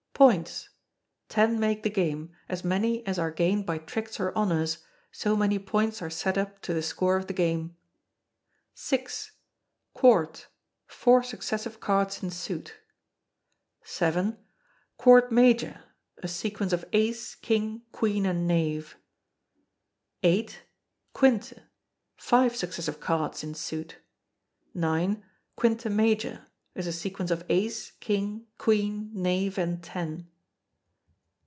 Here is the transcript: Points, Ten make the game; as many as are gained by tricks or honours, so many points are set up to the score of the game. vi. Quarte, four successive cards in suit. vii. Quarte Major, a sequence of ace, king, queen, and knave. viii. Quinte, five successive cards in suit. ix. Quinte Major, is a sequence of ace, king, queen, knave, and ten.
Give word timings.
Points, 0.13 0.69
Ten 1.29 1.59
make 1.59 1.81
the 1.81 1.89
game; 1.89 2.31
as 2.47 2.63
many 2.63 3.03
as 3.07 3.17
are 3.17 3.31
gained 3.31 3.65
by 3.65 3.79
tricks 3.79 4.19
or 4.19 4.31
honours, 4.35 4.85
so 5.11 5.35
many 5.35 5.57
points 5.57 5.99
are 5.99 6.11
set 6.11 6.37
up 6.37 6.61
to 6.61 6.75
the 6.75 6.83
score 6.83 7.17
of 7.17 7.25
the 7.25 7.33
game. 7.33 7.75
vi. 8.77 9.07
Quarte, 9.95 10.43
four 10.85 11.23
successive 11.23 11.79
cards 11.79 12.21
in 12.21 12.29
suit. 12.29 12.75
vii. 13.83 14.35
Quarte 14.97 15.31
Major, 15.31 15.85
a 16.19 16.27
sequence 16.27 16.71
of 16.71 16.85
ace, 16.93 17.33
king, 17.33 17.81
queen, 17.91 18.27
and 18.27 18.45
knave. 18.45 18.95
viii. 20.21 20.49
Quinte, 21.15 21.63
five 22.15 22.55
successive 22.55 22.99
cards 22.99 23.43
in 23.43 23.55
suit. 23.55 23.97
ix. 24.75 25.15
Quinte 25.57 25.89
Major, 25.91 26.45
is 26.73 26.87
a 26.87 26.93
sequence 26.93 27.29
of 27.31 27.43
ace, 27.49 27.91
king, 27.99 28.47
queen, 28.57 29.11
knave, 29.13 29.57
and 29.57 29.83
ten. 29.83 30.25